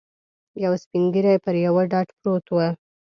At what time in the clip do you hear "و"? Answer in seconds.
2.49-2.57